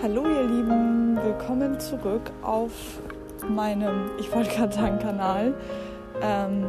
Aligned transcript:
Hallo 0.00 0.28
ihr 0.28 0.44
Lieben, 0.44 1.16
willkommen 1.24 1.80
zurück 1.80 2.30
auf 2.42 2.70
meinem, 3.48 4.12
ich 4.20 4.32
wollte 4.32 4.54
gerade 4.54 4.72
sagen 4.72 5.00
Kanal. 5.00 5.54
Ähm, 6.22 6.66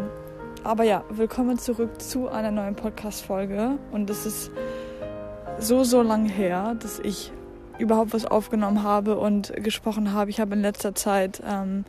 aber 0.64 0.84
ja, 0.84 1.04
willkommen 1.12 1.60
zurück 1.60 2.02
zu 2.02 2.28
einer 2.28 2.50
neuen 2.50 2.74
Podcast-Folge. 2.74 3.78
Und 3.92 4.10
es 4.10 4.26
ist 4.26 4.50
so, 5.60 5.84
so 5.84 6.02
lange 6.02 6.28
her, 6.28 6.76
dass 6.80 6.98
ich 6.98 7.32
überhaupt 7.78 8.16
was 8.16 8.26
aufgenommen 8.26 8.82
habe 8.82 9.20
und 9.20 9.54
gesprochen 9.64 10.12
habe. 10.12 10.32
Ich 10.32 10.40
habe 10.40 10.56
in 10.56 10.64
letzter 10.64 10.96
Zeit 10.96 11.40
ähm, 11.48 11.86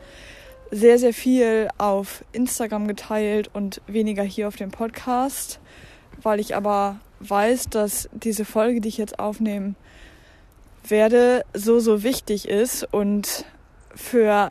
sehr, 0.71 0.99
sehr 0.99 1.15
viel 1.15 1.69
auf 1.79 2.23
Instagram 2.33 2.87
geteilt 2.87 3.49
und 3.55 3.81
weniger 3.87 4.25
hier 4.25 4.47
auf 4.47 4.57
dem 4.57 4.73
Podcast, 4.73 5.59
weil 6.21 6.39
ich 6.39 6.55
aber 6.55 7.01
weiß, 7.21 7.71
dass 7.71 8.11
diese 8.13 8.45
Folge, 8.45 8.83
die 8.83 8.89
ich 8.89 8.99
jetzt 8.99 9.19
aufnehme, 9.19 9.75
werde, 10.87 11.45
so, 11.55 11.79
so 11.79 12.03
wichtig 12.03 12.49
ist 12.49 12.85
und 12.93 13.45
für 13.95 14.49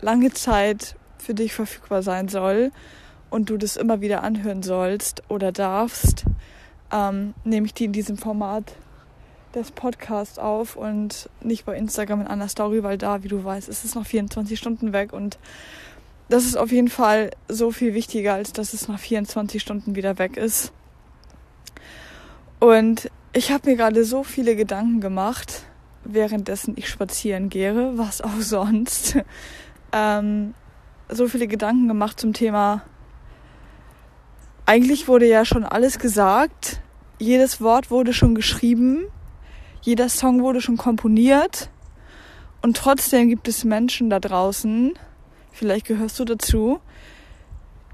lange 0.00 0.32
Zeit 0.32 0.96
für 1.18 1.34
dich 1.34 1.52
verfügbar 1.52 2.02
sein 2.02 2.28
soll 2.28 2.72
und 3.28 3.50
du 3.50 3.56
das 3.56 3.76
immer 3.76 4.00
wieder 4.00 4.22
anhören 4.22 4.62
sollst 4.62 5.22
oder 5.28 5.52
darfst, 5.52 6.24
ähm, 6.92 7.34
nehme 7.44 7.66
ich 7.66 7.74
die 7.74 7.84
in 7.84 7.92
diesem 7.92 8.16
Format 8.16 8.72
des 9.54 9.70
Podcasts 9.70 10.38
auf 10.38 10.76
und 10.76 11.28
nicht 11.42 11.64
bei 11.64 11.76
Instagram 11.76 12.22
in 12.22 12.26
einer 12.26 12.48
Story, 12.48 12.82
weil 12.82 12.98
da, 12.98 13.22
wie 13.22 13.28
du 13.28 13.42
weißt, 13.42 13.68
ist 13.68 13.84
es 13.84 13.94
noch 13.94 14.06
24 14.06 14.58
Stunden 14.58 14.92
weg 14.92 15.12
und 15.12 15.38
das 16.28 16.44
ist 16.44 16.56
auf 16.56 16.70
jeden 16.70 16.88
Fall 16.88 17.30
so 17.48 17.72
viel 17.72 17.92
wichtiger, 17.92 18.34
als 18.34 18.52
dass 18.52 18.72
es 18.72 18.86
nach 18.86 19.00
24 19.00 19.60
Stunden 19.60 19.96
wieder 19.96 20.18
weg 20.18 20.36
ist. 20.36 20.72
Und 22.60 23.10
ich 23.32 23.52
habe 23.52 23.70
mir 23.70 23.76
gerade 23.76 24.04
so 24.04 24.22
viele 24.22 24.56
Gedanken 24.56 25.00
gemacht, 25.00 25.64
währenddessen 26.04 26.74
ich 26.76 26.88
spazieren 26.88 27.48
gehe, 27.48 27.96
was 27.98 28.20
auch 28.20 28.30
sonst. 28.40 29.18
ähm, 29.92 30.54
so 31.08 31.28
viele 31.28 31.48
Gedanken 31.48 31.88
gemacht 31.88 32.20
zum 32.20 32.32
Thema. 32.32 32.82
Eigentlich 34.66 35.08
wurde 35.08 35.26
ja 35.26 35.44
schon 35.44 35.64
alles 35.64 35.98
gesagt. 35.98 36.80
Jedes 37.18 37.60
Wort 37.60 37.90
wurde 37.90 38.12
schon 38.12 38.34
geschrieben. 38.34 39.04
Jeder 39.82 40.08
Song 40.08 40.42
wurde 40.42 40.60
schon 40.60 40.76
komponiert. 40.76 41.70
Und 42.62 42.76
trotzdem 42.76 43.28
gibt 43.28 43.48
es 43.48 43.64
Menschen 43.64 44.10
da 44.10 44.20
draußen, 44.20 44.92
vielleicht 45.50 45.86
gehörst 45.86 46.18
du 46.18 46.24
dazu, 46.24 46.80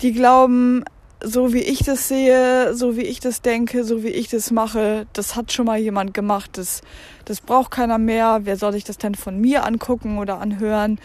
die 0.00 0.12
glauben, 0.12 0.84
so 1.22 1.52
wie 1.52 1.62
ich 1.62 1.80
das 1.80 2.08
sehe, 2.08 2.74
so 2.74 2.96
wie 2.96 3.02
ich 3.02 3.20
das 3.20 3.40
denke, 3.40 3.84
so 3.84 4.02
wie 4.02 4.08
ich 4.08 4.28
das 4.28 4.50
mache, 4.50 5.06
das 5.12 5.34
hat 5.34 5.52
schon 5.52 5.66
mal 5.66 5.78
jemand 5.78 6.14
gemacht. 6.14 6.58
Das, 6.58 6.82
das 7.24 7.40
braucht 7.40 7.70
keiner 7.70 7.98
mehr. 7.98 8.40
Wer 8.44 8.56
soll 8.56 8.72
sich 8.72 8.84
das 8.84 8.98
denn 8.98 9.14
von 9.14 9.40
mir 9.40 9.64
angucken 9.64 10.18
oder 10.18 10.38
anhören? 10.40 11.00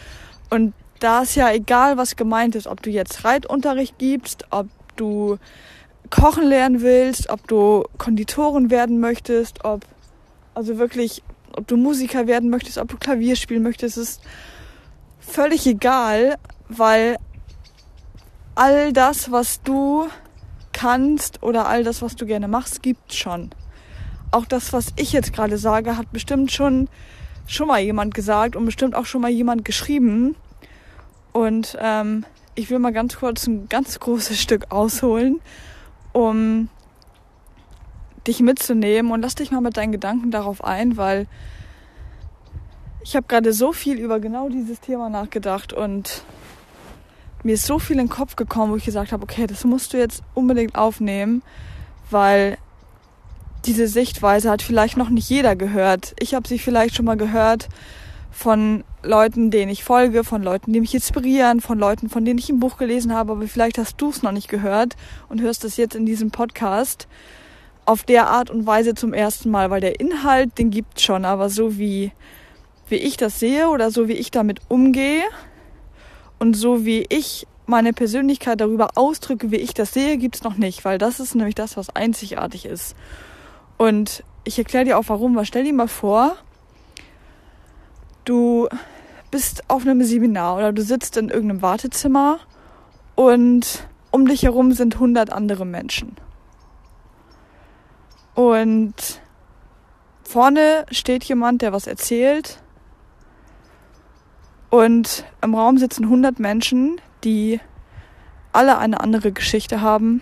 Und 0.49 0.73
da 0.99 1.21
ist 1.21 1.35
ja 1.35 1.51
egal, 1.51 1.97
was 1.97 2.15
gemeint 2.15 2.55
ist, 2.55 2.67
ob 2.67 2.81
du 2.83 2.89
jetzt 2.89 3.23
Reitunterricht 3.23 3.97
gibst, 3.97 4.45
ob 4.51 4.67
du 4.97 5.37
kochen 6.09 6.47
lernen 6.47 6.81
willst, 6.81 7.29
ob 7.29 7.47
du 7.47 7.85
Konditorin 7.97 8.69
werden 8.69 8.99
möchtest, 8.99 9.63
ob 9.63 9.85
also 10.53 10.77
wirklich, 10.77 11.23
ob 11.55 11.67
du 11.67 11.77
Musiker 11.77 12.27
werden 12.27 12.49
möchtest, 12.49 12.77
ob 12.77 12.89
du 12.89 12.97
Klavier 12.97 13.35
spielen 13.37 13.63
möchtest, 13.63 13.97
ist 13.97 14.21
völlig 15.19 15.65
egal, 15.65 16.37
weil 16.67 17.15
all 18.55 18.93
das, 18.93 19.31
was 19.31 19.61
du 19.61 20.07
kannst 20.73 21.43
oder 21.43 21.67
all 21.67 21.83
das, 21.83 22.01
was 22.01 22.15
du 22.15 22.25
gerne 22.25 22.47
machst, 22.47 22.81
gibt 22.81 23.13
schon. 23.13 23.51
Auch 24.31 24.45
das, 24.45 24.71
was 24.73 24.93
ich 24.95 25.11
jetzt 25.11 25.33
gerade 25.33 25.57
sage, 25.57 25.97
hat 25.97 26.11
bestimmt 26.11 26.51
schon 26.51 26.87
schon 27.47 27.67
mal 27.67 27.79
jemand 27.79 28.13
gesagt 28.13 28.55
und 28.55 28.65
bestimmt 28.65 28.95
auch 28.95 29.05
schon 29.05 29.21
mal 29.21 29.29
jemand 29.29 29.65
geschrieben. 29.65 30.35
Und 31.33 31.77
ähm, 31.79 32.25
ich 32.55 32.69
will 32.69 32.79
mal 32.79 32.93
ganz 32.93 33.17
kurz 33.17 33.47
ein 33.47 33.67
ganz 33.67 33.99
großes 33.99 34.39
Stück 34.41 34.71
ausholen, 34.71 35.41
um 36.13 36.69
dich 38.27 38.39
mitzunehmen 38.39 39.11
und 39.11 39.21
lass 39.21 39.35
dich 39.35 39.51
mal 39.51 39.61
mit 39.61 39.77
deinen 39.77 39.91
Gedanken 39.91 40.31
darauf 40.31 40.63
ein, 40.63 40.95
weil 40.95 41.27
ich 43.03 43.15
habe 43.15 43.25
gerade 43.27 43.51
so 43.51 43.73
viel 43.73 43.97
über 43.97 44.19
genau 44.19 44.47
dieses 44.47 44.79
Thema 44.79 45.09
nachgedacht 45.09 45.73
und 45.73 46.23
mir 47.43 47.53
ist 47.53 47.65
so 47.65 47.79
viel 47.79 47.97
in 47.99 48.07
den 48.07 48.09
Kopf 48.09 48.35
gekommen, 48.35 48.71
wo 48.71 48.75
ich 48.75 48.85
gesagt 48.85 49.11
habe, 49.11 49.23
okay, 49.23 49.47
das 49.47 49.63
musst 49.63 49.93
du 49.93 49.97
jetzt 49.97 50.23
unbedingt 50.33 50.75
aufnehmen, 50.75 51.41
weil 52.09 52.57
diese 53.65 53.87
Sichtweise 53.87 54.49
hat 54.49 54.61
vielleicht 54.61 54.97
noch 54.97 55.09
nicht 55.09 55.29
jeder 55.29 55.55
gehört. 55.55 56.13
Ich 56.19 56.33
habe 56.33 56.47
sie 56.47 56.59
vielleicht 56.59 56.95
schon 56.95 57.05
mal 57.05 57.17
gehört 57.17 57.69
von 58.31 58.83
Leuten, 59.03 59.51
denen 59.51 59.71
ich 59.71 59.83
folge, 59.83 60.23
von 60.23 60.41
Leuten, 60.41 60.73
die 60.73 60.79
mich 60.79 60.93
inspirieren, 60.93 61.61
von 61.61 61.77
Leuten, 61.77 62.09
von 62.09 62.25
denen 62.25 62.39
ich 62.39 62.49
ein 62.49 62.59
Buch 62.59 62.77
gelesen 62.77 63.13
habe, 63.13 63.33
aber 63.33 63.47
vielleicht 63.47 63.77
hast 63.77 63.99
du 64.01 64.09
es 64.09 64.23
noch 64.23 64.31
nicht 64.31 64.47
gehört 64.47 64.95
und 65.29 65.41
hörst 65.41 65.65
es 65.65 65.77
jetzt 65.77 65.95
in 65.95 66.05
diesem 66.05 66.31
Podcast 66.31 67.07
auf 67.85 68.03
der 68.03 68.29
Art 68.29 68.49
und 68.49 68.65
Weise 68.65 68.93
zum 68.93 69.13
ersten 69.13 69.49
Mal, 69.49 69.69
weil 69.69 69.81
der 69.81 69.99
Inhalt, 69.99 70.57
den 70.57 70.69
gibt's 70.69 71.03
schon, 71.03 71.25
aber 71.25 71.49
so 71.49 71.77
wie, 71.77 72.11
wie 72.87 72.95
ich 72.95 73.17
das 73.17 73.39
sehe 73.39 73.69
oder 73.69 73.91
so 73.91 74.07
wie 74.07 74.13
ich 74.13 74.31
damit 74.31 74.59
umgehe, 74.69 75.23
und 76.41 76.55
so 76.55 76.85
wie 76.85 77.05
ich 77.09 77.45
meine 77.67 77.93
Persönlichkeit 77.93 78.61
darüber 78.61 78.97
ausdrücke, 78.97 79.51
wie 79.51 79.57
ich 79.57 79.75
das 79.75 79.93
sehe, 79.93 80.17
gibt's 80.17 80.41
noch 80.41 80.55
nicht, 80.55 80.83
weil 80.83 80.97
das 80.97 81.19
ist 81.19 81.35
nämlich 81.35 81.53
das, 81.53 81.77
was 81.77 81.95
einzigartig 81.95 82.65
ist. 82.65 82.95
Und 83.77 84.23
ich 84.43 84.57
erkläre 84.57 84.85
dir 84.85 84.97
auch 84.97 85.03
warum, 85.05 85.35
weil 85.35 85.45
stell 85.45 85.65
dir 85.65 85.71
mal 85.71 85.87
vor, 85.87 86.35
du 88.25 88.67
bist 89.29 89.69
auf 89.69 89.83
einem 89.83 90.01
Seminar 90.01 90.57
oder 90.57 90.73
du 90.73 90.81
sitzt 90.81 91.15
in 91.15 91.29
irgendeinem 91.29 91.61
Wartezimmer 91.61 92.39
und 93.13 93.87
um 94.09 94.27
dich 94.27 94.41
herum 94.41 94.71
sind 94.71 94.97
hundert 94.97 95.31
andere 95.31 95.67
Menschen. 95.67 96.15
Und 98.33 98.95
vorne 100.23 100.87
steht 100.89 101.23
jemand, 101.25 101.61
der 101.61 101.71
was 101.71 101.85
erzählt 101.85 102.63
und 104.71 105.25
im 105.41 105.53
Raum 105.53 105.77
sitzen 105.77 106.05
100 106.05 106.39
Menschen, 106.39 106.99
die 107.23 107.59
alle 108.53 108.77
eine 108.77 109.01
andere 109.01 109.31
Geschichte 109.31 109.81
haben, 109.81 110.21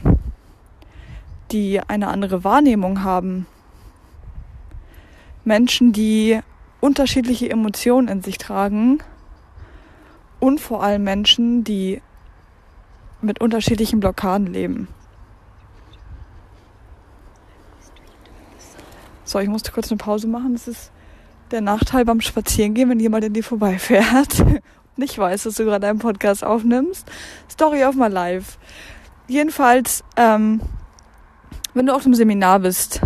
die 1.52 1.80
eine 1.80 2.08
andere 2.08 2.44
Wahrnehmung 2.44 3.04
haben. 3.04 3.46
Menschen, 5.46 5.94
die 5.94 6.40
unterschiedliche 6.82 7.50
Emotionen 7.50 8.08
in 8.08 8.22
sich 8.22 8.38
tragen 8.40 9.00
und 10.40 10.60
vor 10.60 10.84
allem 10.84 11.04
Menschen, 11.04 11.64
die 11.64 12.02
mit 13.22 13.42
unterschiedlichen 13.42 14.00
Blockaden 14.00 14.48
leben. 14.48 14.88
So, 19.26 19.38
ich 19.38 19.50
musste 19.50 19.72
kurz 19.72 19.92
eine 19.92 20.00
Pause 20.00 20.28
machen. 20.28 20.54
Das 20.54 20.68
ist 20.68 20.92
der 21.52 21.62
Nachteil 21.62 22.06
beim 22.06 22.22
Spazierengehen, 22.22 22.90
wenn 22.90 23.00
jemand 23.00 23.26
in 23.26 23.34
dir 23.34 23.44
vorbeifährt 23.44 24.40
und 24.40 24.98
nicht 24.98 25.18
weiß, 25.18 25.44
dass 25.44 25.56
du 25.56 25.66
gerade 25.66 25.88
einen 25.88 26.00
Podcast 26.00 26.44
aufnimmst. 26.44 27.10
Story 27.50 27.84
of 27.84 27.96
my 27.96 28.08
life. 28.08 28.58
Jedenfalls, 29.28 30.04
ähm, 30.16 30.62
wenn 31.74 31.86
du 31.86 31.94
auf 31.94 32.06
einem 32.06 32.16
Seminar 32.16 32.60
bist 32.60 33.02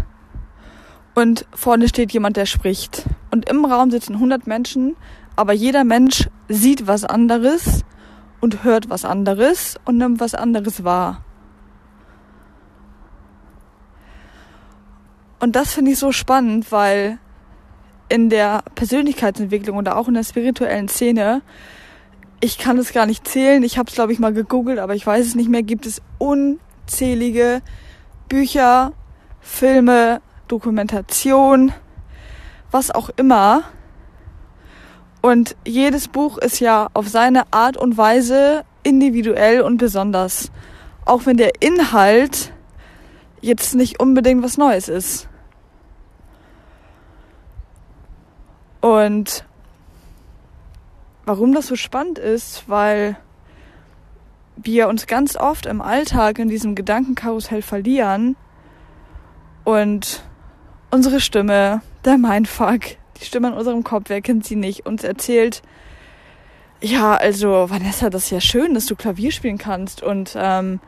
und 1.16 1.46
vorne 1.54 1.88
steht 1.88 2.12
jemand, 2.12 2.38
der 2.38 2.46
spricht 2.46 3.04
und 3.32 3.50
im 3.50 3.66
Raum 3.66 3.92
sitzen 3.92 4.16
100 4.16 4.48
Menschen, 4.48 4.96
aber 5.36 5.54
jeder 5.54 5.84
Mensch 5.84 6.30
sieht 6.48 6.88
was 6.88 7.04
anderes 7.04 7.84
und 8.40 8.64
hört 8.64 8.90
was 8.90 9.06
anderes 9.06 9.78
und 9.86 9.98
nimmt 9.98 10.20
was 10.20 10.36
anderes 10.36 10.84
wahr. 10.84 11.24
Und 15.40 15.56
das 15.58 15.74
finde 15.74 15.92
ich 15.92 16.00
so 16.00 16.12
spannend, 16.12 16.72
weil 16.72 17.20
in 18.10 18.30
der 18.30 18.64
Persönlichkeitsentwicklung 18.76 19.78
oder 19.78 19.98
auch 19.98 20.08
in 20.08 20.14
der 20.14 20.24
spirituellen 20.24 20.88
Szene, 20.88 21.42
ich 22.40 22.58
kann 22.58 22.78
es 22.78 22.94
gar 22.94 23.06
nicht 23.06 23.28
zählen, 23.28 23.64
ich 23.64 23.78
habe 23.78 23.90
es 23.90 23.96
glaube 23.96 24.12
ich 24.14 24.20
mal 24.20 24.34
gegoogelt, 24.34 24.80
aber 24.80 24.96
ich 24.96 25.06
weiß 25.06 25.26
es 25.26 25.36
nicht 25.36 25.50
mehr, 25.50 25.64
gibt 25.64 25.86
es 25.86 26.02
unzählige 26.18 27.62
Bücher, 28.28 28.94
Filme, 29.40 30.22
Dokumentation, 30.48 31.72
was 32.72 32.92
auch 32.92 33.10
immer. 33.16 33.64
Und 35.22 35.56
jedes 35.66 36.10
Buch 36.10 36.38
ist 36.38 36.60
ja 36.60 36.90
auf 36.94 37.08
seine 37.08 37.44
Art 37.52 37.78
und 37.78 37.98
Weise 37.98 38.66
individuell 38.84 39.62
und 39.62 39.78
besonders. 39.78 40.52
Auch 41.06 41.26
wenn 41.26 41.38
der 41.38 41.62
Inhalt 41.62 42.52
jetzt 43.42 43.76
nicht 43.76 44.00
unbedingt 44.00 44.44
was 44.44 44.58
Neues 44.58 44.90
ist. 44.90 45.30
Und 48.84 49.46
warum 51.26 51.54
das 51.54 51.68
so 51.68 51.78
spannend 51.78 52.20
ist, 52.20 52.68
weil 52.68 53.16
wir 54.58 54.90
uns 54.90 55.08
ganz 55.08 55.38
oft 55.38 55.68
im 55.68 55.82
Alltag 55.82 56.38
in 56.38 56.50
diesem 56.50 56.76
Gedankenkarussell 56.76 57.62
verlieren 57.62 58.36
und 59.64 60.22
unsere 60.92 61.22
Stimme, 61.22 61.82
der 62.04 62.18
Mindfuck, 62.18 62.82
die 63.22 63.24
Stimme 63.24 63.48
in 63.48 63.54
unserem 63.54 63.86
Kopf, 63.86 64.10
wer 64.10 64.22
kennt 64.22 64.46
sie 64.46 64.58
nicht, 64.58 64.86
uns 64.86 65.06
erzählt, 65.06 65.62
ja, 66.82 67.16
also 67.16 67.70
Vanessa, 67.70 68.10
das 68.10 68.26
ist 68.26 68.32
ja 68.32 68.42
schön, 68.42 68.74
dass 68.74 68.88
du 68.88 68.98
Klavier 68.98 69.32
spielen 69.32 69.58
kannst 69.58 70.04
und 70.04 70.36
ähm, 70.38 70.82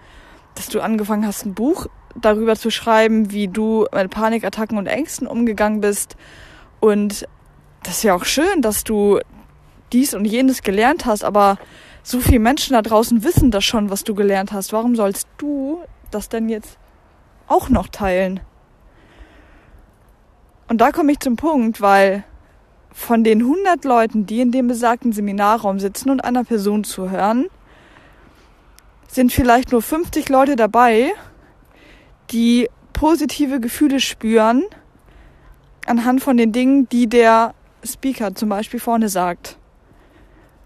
dass 0.55 0.67
du 0.67 0.81
angefangen 0.81 1.25
hast, 1.25 1.45
ein 1.45 1.53
Buch 1.53 1.87
darüber 2.13 2.57
zu 2.57 2.71
schreiben, 2.71 3.31
wie 3.31 3.47
du 3.47 3.87
mit 3.93 4.09
Panikattacken 4.09 4.77
und 4.77 4.87
Ängsten 4.87 5.27
umgegangen 5.27 5.79
bist. 5.79 6.17
Und 6.81 7.25
das 7.85 7.97
ist 7.97 8.03
ja 8.03 8.15
auch 8.15 8.25
schön, 8.25 8.61
dass 8.61 8.83
du 8.83 9.19
dies 9.93 10.15
und 10.15 10.25
jenes 10.25 10.63
gelernt 10.63 11.05
hast, 11.05 11.23
aber 11.23 11.57
so 12.01 12.19
viele 12.19 12.39
Menschen 12.39 12.73
da 12.73 12.81
draußen 12.81 13.23
wissen 13.23 13.51
das 13.51 13.63
schon, 13.63 13.89
was 13.91 14.03
du 14.03 14.15
gelernt 14.15 14.51
hast. 14.51 14.73
Warum 14.73 14.95
sollst 14.95 15.27
du 15.37 15.79
das 16.09 16.27
denn 16.27 16.49
jetzt 16.49 16.77
auch 17.47 17.69
noch 17.69 17.87
teilen? 17.87 18.39
Und 20.67 20.81
da 20.81 20.91
komme 20.91 21.11
ich 21.11 21.19
zum 21.19 21.35
Punkt, 21.35 21.79
weil 21.79 22.23
von 22.91 23.23
den 23.23 23.41
100 23.41 23.85
Leuten, 23.85 24.25
die 24.25 24.41
in 24.41 24.51
dem 24.51 24.67
besagten 24.67 25.11
Seminarraum 25.11 25.79
sitzen 25.79 26.09
und 26.09 26.21
einer 26.21 26.43
Person 26.43 26.83
zuhören, 26.83 27.45
sind 29.07 29.31
vielleicht 29.31 29.71
nur 29.71 29.83
50 29.83 30.27
Leute 30.29 30.55
dabei, 30.55 31.13
die 32.31 32.67
positive 32.93 33.59
Gefühle 33.59 33.99
spüren 33.99 34.63
anhand 35.85 36.23
von 36.23 36.37
den 36.37 36.51
Dingen, 36.51 36.89
die 36.89 37.07
der 37.07 37.53
Speaker 37.85 38.35
zum 38.35 38.49
Beispiel 38.49 38.79
vorne 38.79 39.09
sagt. 39.09 39.57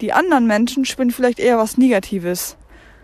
Die 0.02 0.14
anderen 0.14 0.48
Menschen 0.48 0.86
spüren 0.86 1.12
vielleicht 1.12 1.40
eher 1.40 1.58
was 1.58 1.78
Negatives. 1.78 2.58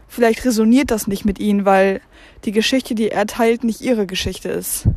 Vielleicht 0.08 0.46
resoniert 0.46 0.92
das 0.92 1.08
nicht 1.08 1.26
mit 1.26 1.40
ihnen, 1.40 1.66
weil 1.66 2.02
die 2.46 2.52
Geschichte, 2.52 2.96
die 2.96 3.10
er 3.10 3.26
teilt, 3.26 3.64
nicht 3.64 3.82
ihre 3.82 4.06
Geschichte 4.06 4.50
ist. 4.50 4.88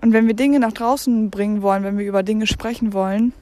Und 0.00 0.12
wenn 0.12 0.26
wir 0.26 0.34
Dinge 0.34 0.60
nach 0.60 0.72
draußen 0.72 1.28
bringen 1.28 1.60
wollen, 1.60 1.82
wenn 1.82 1.98
wir 1.98 2.06
über 2.06 2.22
Dinge 2.22 2.46
sprechen 2.46 2.92
wollen, 2.92 3.32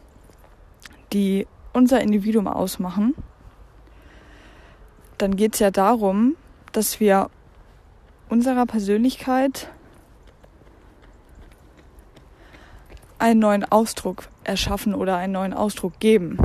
die 1.12 1.46
unser 1.72 2.00
Individuum 2.00 2.48
ausmachen, 2.48 3.14
dann 5.18 5.36
geht 5.36 5.54
es 5.54 5.60
ja 5.60 5.70
darum, 5.70 6.36
dass 6.72 6.98
wir 6.98 7.30
unserer 8.28 8.66
Persönlichkeit 8.66 9.70
einen 13.18 13.40
neuen 13.40 13.64
Ausdruck 13.64 14.28
erschaffen 14.44 14.94
oder 14.94 15.16
einen 15.16 15.32
neuen 15.32 15.52
Ausdruck 15.52 15.98
geben. 16.00 16.38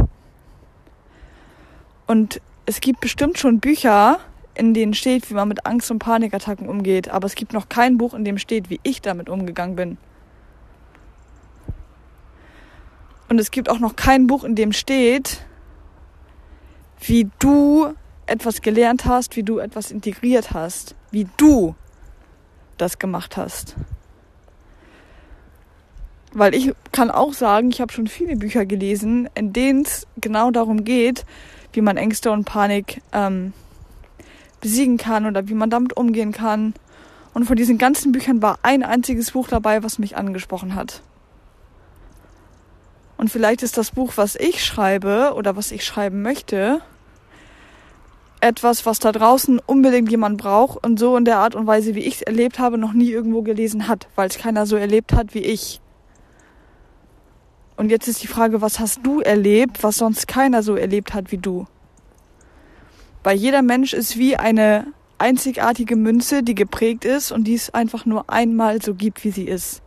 Und 2.07 2.41
es 2.65 2.81
gibt 2.81 3.01
bestimmt 3.01 3.37
schon 3.37 3.59
Bücher, 3.59 4.19
in 4.53 4.73
denen 4.73 4.93
steht, 4.93 5.29
wie 5.29 5.33
man 5.33 5.47
mit 5.47 5.65
Angst- 5.65 5.91
und 5.91 5.99
Panikattacken 5.99 6.67
umgeht, 6.67 7.09
aber 7.09 7.25
es 7.25 7.35
gibt 7.35 7.53
noch 7.53 7.69
kein 7.69 7.97
Buch, 7.97 8.13
in 8.13 8.25
dem 8.25 8.37
steht, 8.37 8.69
wie 8.69 8.79
ich 8.83 9.01
damit 9.01 9.29
umgegangen 9.29 9.75
bin. 9.75 9.97
Und 13.29 13.39
es 13.39 13.51
gibt 13.51 13.69
auch 13.69 13.79
noch 13.79 13.95
kein 13.95 14.27
Buch, 14.27 14.43
in 14.43 14.55
dem 14.55 14.73
steht, 14.73 15.45
wie 16.99 17.29
du 17.39 17.93
etwas 18.25 18.61
gelernt 18.61 19.05
hast, 19.05 19.35
wie 19.35 19.43
du 19.43 19.59
etwas 19.59 19.89
integriert 19.89 20.51
hast, 20.51 20.95
wie 21.11 21.27
du 21.37 21.75
das 22.77 22.99
gemacht 22.99 23.37
hast. 23.37 23.75
Weil 26.33 26.55
ich 26.55 26.73
kann 26.91 27.11
auch 27.11 27.33
sagen, 27.33 27.71
ich 27.71 27.81
habe 27.81 27.91
schon 27.91 28.07
viele 28.07 28.35
Bücher 28.35 28.65
gelesen, 28.65 29.29
in 29.35 29.51
denen 29.51 29.81
es 29.81 30.07
genau 30.19 30.51
darum 30.51 30.83
geht, 30.83 31.25
wie 31.73 31.81
man 31.81 31.97
Ängste 31.97 32.31
und 32.31 32.45
Panik 32.45 33.01
ähm, 33.11 33.53
besiegen 34.61 34.97
kann 34.97 35.25
oder 35.25 35.47
wie 35.47 35.53
man 35.53 35.69
damit 35.69 35.97
umgehen 35.97 36.31
kann. 36.31 36.73
Und 37.33 37.45
von 37.45 37.55
diesen 37.55 37.77
ganzen 37.77 38.11
Büchern 38.11 38.41
war 38.41 38.59
ein 38.63 38.83
einziges 38.83 39.31
Buch 39.31 39.47
dabei, 39.47 39.83
was 39.83 39.99
mich 39.99 40.17
angesprochen 40.17 40.75
hat. 40.75 41.01
Und 43.17 43.29
vielleicht 43.29 43.61
ist 43.61 43.77
das 43.77 43.91
Buch, 43.91 44.13
was 44.15 44.35
ich 44.35 44.63
schreibe 44.65 45.33
oder 45.35 45.55
was 45.55 45.71
ich 45.71 45.85
schreiben 45.85 46.21
möchte, 46.21 46.81
etwas, 48.39 48.85
was 48.85 48.99
da 48.99 49.11
draußen 49.11 49.59
unbedingt 49.59 50.09
jemand 50.09 50.41
braucht 50.41 50.83
und 50.83 50.97
so 50.97 51.15
in 51.15 51.25
der 51.25 51.37
Art 51.37 51.53
und 51.53 51.67
Weise, 51.67 51.93
wie 51.93 51.99
ich 51.99 52.15
es 52.15 52.21
erlebt 52.23 52.57
habe, 52.57 52.77
noch 52.77 52.93
nie 52.93 53.11
irgendwo 53.11 53.43
gelesen 53.43 53.87
hat, 53.87 54.07
weil 54.15 54.27
es 54.27 54.39
keiner 54.39 54.65
so 54.65 54.75
erlebt 54.75 55.13
hat 55.13 55.35
wie 55.35 55.39
ich. 55.39 55.81
Und 57.75 57.89
jetzt 57.89 58.07
ist 58.07 58.21
die 58.21 58.27
Frage, 58.27 58.61
was 58.61 58.79
hast 58.79 58.99
du 59.03 59.21
erlebt, 59.21 59.83
was 59.83 59.97
sonst 59.97 60.27
keiner 60.27 60.63
so 60.63 60.75
erlebt 60.75 61.13
hat 61.13 61.31
wie 61.31 61.37
du? 61.37 61.65
Weil 63.23 63.37
jeder 63.37 63.61
Mensch 63.61 63.93
ist 63.93 64.17
wie 64.17 64.37
eine 64.37 64.87
einzigartige 65.17 65.95
Münze, 65.95 66.43
die 66.43 66.55
geprägt 66.55 67.05
ist 67.05 67.31
und 67.31 67.43
die 67.45 67.53
es 67.53 67.73
einfach 67.73 68.05
nur 68.05 68.29
einmal 68.29 68.81
so 68.81 68.95
gibt, 68.95 69.23
wie 69.23 69.31
sie 69.31 69.45
ist. 69.45 69.81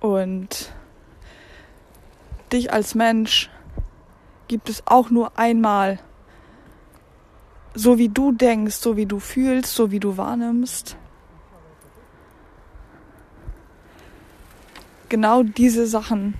Und 0.00 0.72
dich 2.52 2.72
als 2.72 2.96
Mensch 2.96 3.50
gibt 4.48 4.68
es 4.68 4.82
auch 4.84 5.10
nur 5.10 5.38
einmal. 5.38 6.00
So 7.74 7.98
wie 7.98 8.08
du 8.08 8.32
denkst, 8.32 8.74
so 8.74 8.96
wie 8.96 9.06
du 9.06 9.20
fühlst, 9.20 9.74
so 9.74 9.92
wie 9.92 10.00
du 10.00 10.16
wahrnimmst. 10.16 10.96
Genau 15.12 15.42
diese 15.42 15.86
Sachen 15.86 16.32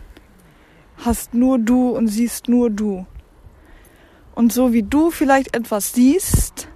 hast 1.05 1.35
nur 1.35 1.59
du 1.59 1.91
und 1.91 2.09
siehst 2.09 2.49
nur 2.49 2.71
du. 2.71 3.05
Und 4.35 4.51
so 4.51 4.73
wie 4.73 4.83
du 4.83 5.11
vielleicht 5.11 5.55
etwas 5.55 5.93
siehst, 5.93 6.69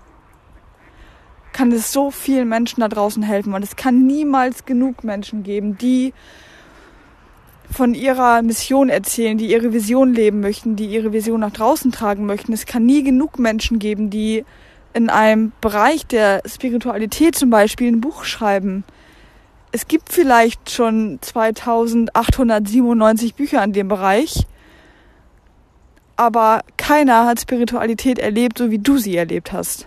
kann 1.54 1.72
es 1.72 1.94
so 1.94 2.10
vielen 2.10 2.50
Menschen 2.50 2.82
da 2.82 2.88
draußen 2.88 3.22
helfen. 3.22 3.54
Und 3.54 3.64
es 3.64 3.76
kann 3.76 4.06
niemals 4.06 4.66
genug 4.66 5.04
Menschen 5.04 5.42
geben, 5.42 5.78
die 5.78 6.12
von 7.70 7.94
ihrer 7.94 8.42
Mission 8.42 8.90
erzählen, 8.90 9.38
die 9.38 9.50
ihre 9.50 9.72
Vision 9.72 10.12
leben 10.12 10.40
möchten, 10.40 10.76
die 10.76 10.88
ihre 10.88 11.14
Vision 11.14 11.40
nach 11.40 11.52
draußen 11.52 11.92
tragen 11.92 12.26
möchten. 12.26 12.52
Es 12.52 12.66
kann 12.66 12.84
nie 12.84 13.04
genug 13.04 13.38
Menschen 13.38 13.78
geben, 13.78 14.10
die 14.10 14.44
in 14.92 15.08
einem 15.08 15.52
Bereich 15.62 16.06
der 16.06 16.42
Spiritualität 16.44 17.36
zum 17.36 17.48
Beispiel 17.48 17.90
ein 17.90 18.02
Buch 18.02 18.24
schreiben. 18.24 18.84
Es 19.76 19.86
gibt 19.88 20.10
vielleicht 20.10 20.70
schon 20.70 21.18
2897 21.20 23.34
Bücher 23.34 23.62
in 23.62 23.74
dem 23.74 23.88
Bereich, 23.88 24.46
aber 26.16 26.62
keiner 26.78 27.26
hat 27.26 27.42
Spiritualität 27.42 28.18
erlebt, 28.18 28.56
so 28.56 28.70
wie 28.70 28.78
du 28.78 28.96
sie 28.96 29.14
erlebt 29.14 29.52
hast. 29.52 29.86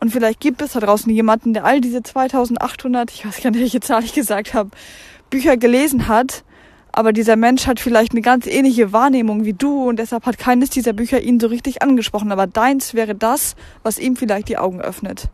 Und 0.00 0.10
vielleicht 0.10 0.40
gibt 0.40 0.60
es 0.60 0.72
da 0.72 0.80
draußen 0.80 1.08
jemanden, 1.12 1.54
der 1.54 1.64
all 1.64 1.80
diese 1.80 2.02
2800, 2.02 3.12
ich 3.12 3.24
weiß 3.24 3.44
gar 3.44 3.52
nicht, 3.52 3.60
welche 3.60 3.78
Zahl 3.78 4.02
ich 4.02 4.12
gesagt 4.12 4.54
habe, 4.54 4.70
Bücher 5.30 5.56
gelesen 5.56 6.08
hat 6.08 6.42
aber 6.96 7.12
dieser 7.12 7.34
Mensch 7.34 7.66
hat 7.66 7.80
vielleicht 7.80 8.12
eine 8.12 8.22
ganz 8.22 8.46
ähnliche 8.46 8.92
Wahrnehmung 8.92 9.44
wie 9.44 9.52
du 9.52 9.88
und 9.88 9.98
deshalb 9.98 10.26
hat 10.26 10.38
keines 10.38 10.70
dieser 10.70 10.92
Bücher 10.92 11.20
ihn 11.20 11.40
so 11.40 11.48
richtig 11.48 11.82
angesprochen. 11.82 12.30
Aber 12.30 12.46
deins 12.46 12.94
wäre 12.94 13.16
das, 13.16 13.56
was 13.82 13.98
ihm 13.98 14.14
vielleicht 14.14 14.48
die 14.48 14.58
Augen 14.58 14.80
öffnet. 14.80 15.28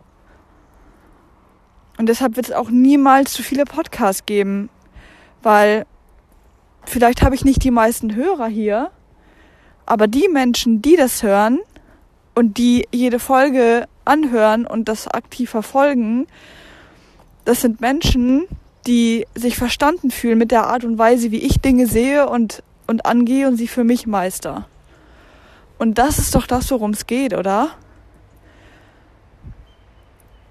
Und 2.01 2.07
deshalb 2.07 2.37
wird 2.37 2.47
es 2.47 2.53
auch 2.53 2.71
niemals 2.71 3.35
zu 3.35 3.43
viele 3.43 3.67
Podcasts 3.67 4.25
geben, 4.25 4.71
weil 5.43 5.85
vielleicht 6.87 7.21
habe 7.21 7.35
ich 7.35 7.45
nicht 7.45 7.63
die 7.63 7.71
meisten 7.71 8.15
Hörer 8.15 8.47
hier, 8.47 8.91
aber 9.85 10.07
die 10.07 10.27
Menschen, 10.29 10.81
die 10.81 10.97
das 10.97 11.23
hören 11.23 11.59
und 12.35 12.57
die 12.57 12.89
jede 12.91 13.19
Folge 13.19 13.87
anhören 14.07 14.67
und 14.67 14.89
das 14.89 15.09
aktiv 15.09 15.51
verfolgen, 15.51 16.27
das 17.45 17.61
sind 17.61 17.83
Menschen, 17.83 18.47
die 18.87 19.27
sich 19.35 19.59
verstanden 19.59 20.11
fühlen 20.11 20.39
mit 20.39 20.53
der 20.53 20.69
Art 20.69 20.85
und 20.85 20.97
Weise, 20.97 21.31
wie 21.33 21.43
ich 21.43 21.61
Dinge 21.61 21.87
sehe 21.87 22.31
und, 22.31 22.63
und 22.87 23.05
angehe 23.05 23.47
und 23.47 23.57
sie 23.59 23.69
für 23.69 23.85
mich 23.85 24.07
meister. 24.07 24.67
Und 25.79 25.99
das 25.99 26.19
ist 26.19 26.35
doch 26.35 26.47
das, 26.47 26.71
worum 26.71 26.93
es 26.93 27.07
geht, 27.07 27.35
oder? 27.35 27.73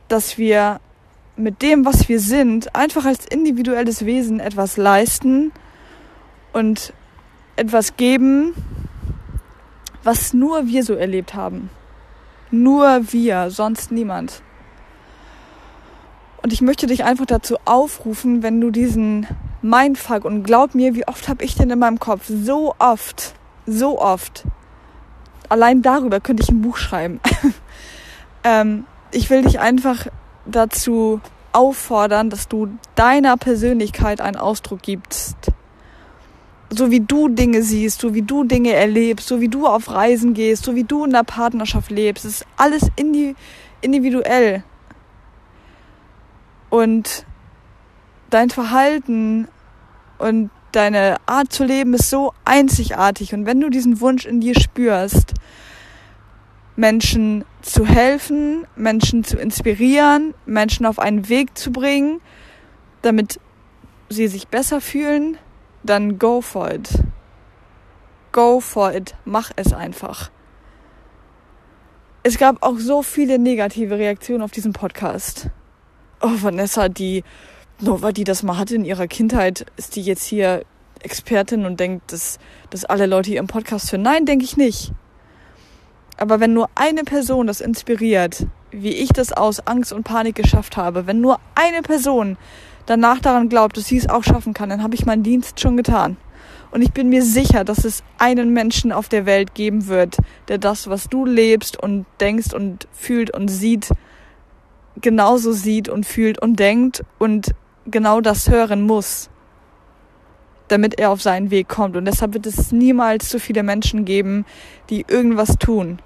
Dass 0.09 0.37
wir 0.37 0.79
mit 1.39 1.61
dem, 1.61 1.85
was 1.85 2.09
wir 2.09 2.19
sind, 2.19 2.75
einfach 2.75 3.05
als 3.05 3.25
individuelles 3.25 4.05
Wesen 4.05 4.39
etwas 4.39 4.77
leisten 4.77 5.51
und 6.53 6.93
etwas 7.55 7.95
geben, 7.97 8.53
was 10.03 10.33
nur 10.33 10.67
wir 10.67 10.83
so 10.83 10.93
erlebt 10.93 11.33
haben. 11.33 11.69
Nur 12.51 13.11
wir, 13.11 13.51
sonst 13.51 13.91
niemand. 13.91 14.41
Und 16.41 16.53
ich 16.53 16.61
möchte 16.61 16.87
dich 16.87 17.03
einfach 17.03 17.25
dazu 17.25 17.57
aufrufen, 17.65 18.43
wenn 18.43 18.59
du 18.61 18.71
diesen 18.71 19.27
Mindfuck 19.61 20.25
und 20.25 20.43
glaub 20.43 20.73
mir, 20.73 20.95
wie 20.95 21.07
oft 21.07 21.27
habe 21.27 21.43
ich 21.43 21.55
den 21.55 21.69
in 21.69 21.79
meinem 21.79 21.99
Kopf? 21.99 22.23
So 22.27 22.73
oft, 22.79 23.33
so 23.65 24.01
oft. 24.01 24.45
Allein 25.49 25.81
darüber 25.81 26.19
könnte 26.19 26.43
ich 26.43 26.49
ein 26.49 26.61
Buch 26.61 26.77
schreiben. 26.77 27.19
ähm, 28.43 28.85
ich 29.11 29.29
will 29.29 29.41
dich 29.41 29.59
einfach 29.59 30.07
dazu 30.49 31.21
auffordern, 31.51 32.29
dass 32.29 32.47
du 32.47 32.69
deiner 32.95 33.37
Persönlichkeit 33.37 34.21
einen 34.21 34.37
Ausdruck 34.37 34.81
gibst. 34.81 35.35
So 36.71 36.91
wie 36.91 36.99
du 36.99 37.29
Dinge 37.29 37.63
siehst, 37.63 38.01
so 38.01 38.13
wie 38.13 38.21
du 38.21 38.43
Dinge 38.43 38.73
erlebst, 38.73 39.27
so 39.27 39.41
wie 39.41 39.47
du 39.47 39.65
auf 39.65 39.89
Reisen 39.89 40.35
gehst, 40.35 40.65
so 40.65 40.75
wie 40.75 40.83
du 40.83 41.05
in 41.05 41.11
der 41.11 41.23
Partnerschaft 41.23 41.89
lebst. 41.89 42.25
Es 42.25 42.41
ist 42.41 42.47
alles 42.57 42.83
individuell. 43.81 44.63
Und 46.69 47.25
dein 48.29 48.51
Verhalten 48.51 49.47
und 50.19 50.51
deine 50.71 51.17
Art 51.25 51.51
zu 51.51 51.63
leben 51.63 51.95
ist 51.95 52.11
so 52.11 52.33
einzigartig. 52.45 53.33
Und 53.33 53.47
wenn 53.47 53.59
du 53.59 53.69
diesen 53.69 53.99
Wunsch 54.01 54.25
in 54.25 54.39
dir 54.39 54.53
spürst, 54.59 55.33
Menschen 56.79 57.43
zu 57.61 57.85
helfen, 57.85 58.65
Menschen 58.77 59.25
zu 59.25 59.37
inspirieren, 59.37 60.33
Menschen 60.45 60.85
auf 60.85 60.97
einen 60.97 61.27
Weg 61.27 61.57
zu 61.57 61.73
bringen, 61.73 62.21
damit 63.01 63.41
sie 64.07 64.29
sich 64.29 64.47
besser 64.47 64.79
fühlen, 64.79 65.37
dann 65.83 66.17
go 66.19 66.39
for 66.39 66.71
it. 66.71 66.89
Go 68.31 68.61
for 68.61 68.93
it. 68.93 69.13
Mach 69.25 69.51
es 69.57 69.73
einfach. 69.73 70.31
Es 72.23 72.37
gab 72.37 72.63
auch 72.63 72.77
so 72.77 73.03
viele 73.03 73.39
negative 73.39 73.97
Reaktionen 73.97 74.41
auf 74.41 74.51
diesen 74.51 74.71
Podcast. 74.71 75.49
Oh, 76.21 76.31
Vanessa, 76.41 76.87
die, 76.87 77.25
weil 77.79 78.13
die 78.13 78.23
das 78.23 78.41
mal 78.41 78.57
hatte 78.57 78.75
in 78.75 78.85
ihrer 78.85 79.07
Kindheit, 79.07 79.65
ist 79.75 79.97
die 79.97 80.01
jetzt 80.01 80.23
hier 80.23 80.63
Expertin 81.01 81.65
und 81.65 81.77
denkt, 81.81 82.13
dass, 82.13 82.39
dass 82.69 82.85
alle 82.85 83.05
Leute 83.05 83.31
ihren 83.31 83.47
Podcast 83.47 83.91
hören. 83.91 84.03
Nein, 84.03 84.25
denke 84.25 84.45
ich 84.45 84.55
nicht. 84.55 84.93
Aber 86.19 86.41
wenn 86.41 86.53
nur 86.53 86.69
eine 86.75 87.03
Person 87.03 87.47
das 87.47 87.61
inspiriert, 87.61 88.45
wie 88.71 88.89
ich 88.89 89.09
das 89.09 89.31
aus 89.31 89.65
Angst 89.65 89.93
und 89.93 90.03
Panik 90.03 90.35
geschafft 90.35 90.75
habe, 90.75 91.07
wenn 91.07 91.21
nur 91.21 91.39
eine 91.55 91.81
Person 91.81 92.37
danach 92.85 93.19
daran 93.19 93.47
glaubt, 93.47 93.77
dass 93.77 93.85
sie 93.85 93.97
es 93.97 94.09
auch 94.09 94.23
schaffen 94.23 94.53
kann, 94.53 94.69
dann 94.69 94.83
habe 94.83 94.95
ich 94.95 95.05
meinen 95.05 95.23
Dienst 95.23 95.61
schon 95.61 95.77
getan. 95.77 96.17
Und 96.71 96.81
ich 96.81 96.91
bin 96.91 97.07
mir 97.07 97.23
sicher, 97.23 97.63
dass 97.63 97.85
es 97.85 98.03
einen 98.17 98.51
Menschen 98.51 98.91
auf 98.91 99.07
der 99.07 99.25
Welt 99.25 99.55
geben 99.55 99.87
wird, 99.87 100.17
der 100.49 100.57
das, 100.57 100.89
was 100.89 101.07
du 101.07 101.25
lebst 101.25 101.81
und 101.81 102.05
denkst 102.19 102.53
und 102.53 102.89
fühlt 102.91 103.33
und 103.33 103.47
sieht, 103.47 103.89
genauso 104.99 105.53
sieht 105.53 105.87
und 105.87 106.05
fühlt 106.05 106.41
und 106.41 106.59
denkt 106.59 107.05
und 107.17 107.55
genau 107.85 108.19
das 108.19 108.49
hören 108.49 108.83
muss, 108.83 109.29
damit 110.67 110.99
er 110.99 111.11
auf 111.11 111.21
seinen 111.21 111.49
Weg 111.49 111.69
kommt. 111.69 111.95
Und 111.95 112.03
deshalb 112.03 112.33
wird 112.33 112.45
es 112.45 112.73
niemals 112.73 113.29
so 113.29 113.39
viele 113.39 113.63
Menschen 113.63 114.03
geben, 114.03 114.45
die 114.89 115.05
irgendwas 115.07 115.57
tun. 115.57 115.99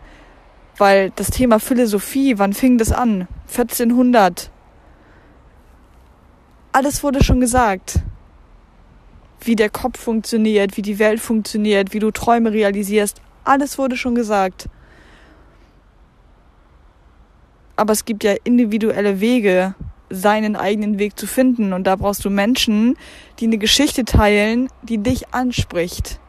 Weil 0.77 1.11
das 1.15 1.29
Thema 1.29 1.59
Philosophie, 1.59 2.39
wann 2.39 2.53
fing 2.53 2.77
das 2.77 2.91
an? 2.91 3.27
1400. 3.47 4.49
Alles 6.71 7.03
wurde 7.03 7.23
schon 7.23 7.39
gesagt. 7.39 7.99
Wie 9.39 9.55
der 9.55 9.69
Kopf 9.69 9.99
funktioniert, 9.99 10.77
wie 10.77 10.81
die 10.81 10.97
Welt 10.97 11.19
funktioniert, 11.19 11.93
wie 11.93 11.99
du 11.99 12.09
Träume 12.11 12.51
realisierst. 12.51 13.21
Alles 13.43 13.77
wurde 13.77 13.97
schon 13.97 14.15
gesagt. 14.15 14.69
Aber 17.75 17.93
es 17.93 18.05
gibt 18.05 18.23
ja 18.23 18.35
individuelle 18.43 19.19
Wege, 19.19 19.75
seinen 20.09 20.55
eigenen 20.55 20.99
Weg 20.99 21.19
zu 21.19 21.27
finden. 21.27 21.73
Und 21.73 21.85
da 21.85 21.95
brauchst 21.95 22.23
du 22.25 22.29
Menschen, 22.29 22.95
die 23.39 23.45
eine 23.45 23.57
Geschichte 23.57 24.05
teilen, 24.05 24.69
die 24.83 24.97
dich 24.97 25.33
anspricht. 25.33 26.19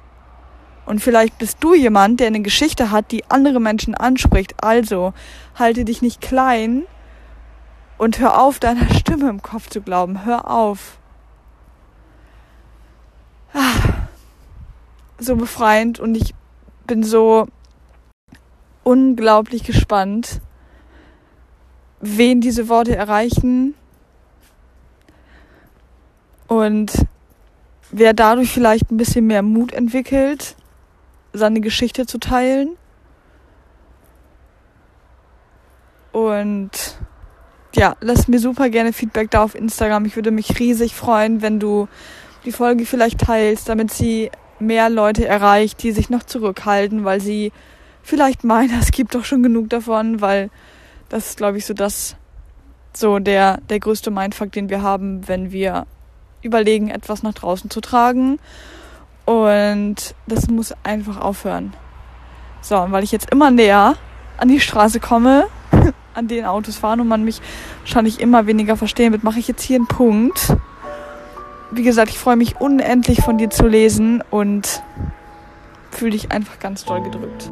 Und 0.86 1.00
vielleicht 1.00 1.38
bist 1.38 1.58
du 1.60 1.74
jemand, 1.74 2.20
der 2.20 2.26
eine 2.26 2.42
Geschichte 2.42 2.90
hat, 2.90 3.10
die 3.10 3.24
andere 3.30 3.60
Menschen 3.60 3.94
anspricht. 3.94 4.62
Also 4.62 5.14
halte 5.54 5.84
dich 5.84 6.02
nicht 6.02 6.20
klein 6.20 6.84
und 7.96 8.18
hör 8.18 8.40
auf, 8.40 8.58
deiner 8.58 8.92
Stimme 8.94 9.30
im 9.30 9.42
Kopf 9.42 9.70
zu 9.70 9.80
glauben. 9.80 10.24
Hör 10.24 10.50
auf. 10.50 10.98
So 15.18 15.36
befreiend 15.36 16.00
und 16.00 16.16
ich 16.16 16.34
bin 16.86 17.02
so 17.02 17.46
unglaublich 18.82 19.62
gespannt, 19.62 20.40
wen 22.00 22.40
diese 22.40 22.68
Worte 22.68 22.94
erreichen 22.94 23.74
und 26.48 26.92
wer 27.90 28.12
dadurch 28.12 28.50
vielleicht 28.50 28.90
ein 28.90 28.96
bisschen 28.96 29.26
mehr 29.26 29.42
Mut 29.42 29.72
entwickelt 29.72 30.56
seine 31.34 31.60
Geschichte 31.60 32.06
zu 32.06 32.18
teilen. 32.18 32.76
Und 36.12 36.70
ja, 37.74 37.96
lass 38.00 38.28
mir 38.28 38.38
super 38.38 38.70
gerne 38.70 38.92
Feedback 38.92 39.30
da 39.30 39.42
auf 39.42 39.54
Instagram. 39.54 40.06
Ich 40.06 40.16
würde 40.16 40.30
mich 40.30 40.58
riesig 40.60 40.94
freuen, 40.94 41.42
wenn 41.42 41.58
du 41.58 41.88
die 42.44 42.52
Folge 42.52 42.86
vielleicht 42.86 43.20
teilst, 43.20 43.68
damit 43.68 43.92
sie 43.92 44.30
mehr 44.60 44.88
Leute 44.88 45.26
erreicht, 45.26 45.82
die 45.82 45.90
sich 45.90 46.10
noch 46.10 46.22
zurückhalten, 46.22 47.04
weil 47.04 47.20
sie 47.20 47.52
vielleicht 48.02 48.44
meinen, 48.44 48.78
es 48.80 48.92
gibt 48.92 49.14
doch 49.14 49.24
schon 49.24 49.42
genug 49.42 49.68
davon, 49.70 50.20
weil 50.20 50.50
das 51.08 51.30
ist, 51.30 51.36
glaube 51.36 51.58
ich, 51.58 51.66
so 51.66 51.74
das, 51.74 52.16
so 52.92 53.18
der, 53.18 53.58
der 53.68 53.80
größte 53.80 54.12
Mindfuck, 54.12 54.52
den 54.52 54.68
wir 54.68 54.82
haben, 54.82 55.26
wenn 55.26 55.50
wir 55.50 55.86
überlegen, 56.42 56.90
etwas 56.90 57.22
nach 57.24 57.34
draußen 57.34 57.70
zu 57.70 57.80
tragen 57.80 58.38
und 59.24 60.14
das 60.26 60.48
muss 60.48 60.74
einfach 60.82 61.20
aufhören. 61.20 61.74
So, 62.60 62.78
und 62.78 62.92
weil 62.92 63.04
ich 63.04 63.12
jetzt 63.12 63.30
immer 63.30 63.50
näher 63.50 63.96
an 64.38 64.48
die 64.48 64.60
Straße 64.60 65.00
komme, 65.00 65.46
an 66.14 66.28
den 66.28 66.44
Autos 66.44 66.76
fahren 66.76 67.00
und 67.00 67.08
man 67.08 67.24
mich 67.24 67.40
wahrscheinlich 67.80 68.20
immer 68.20 68.46
weniger 68.46 68.76
verstehen 68.76 69.12
wird, 69.12 69.24
mache 69.24 69.38
ich 69.38 69.48
jetzt 69.48 69.62
hier 69.62 69.76
einen 69.76 69.86
Punkt. 69.86 70.56
Wie 71.70 71.82
gesagt, 71.82 72.10
ich 72.10 72.18
freue 72.18 72.36
mich 72.36 72.60
unendlich 72.60 73.22
von 73.22 73.38
dir 73.38 73.50
zu 73.50 73.66
lesen 73.66 74.22
und 74.30 74.82
fühle 75.90 76.12
dich 76.12 76.30
einfach 76.30 76.58
ganz 76.58 76.84
doll 76.84 77.02
gedrückt. 77.02 77.50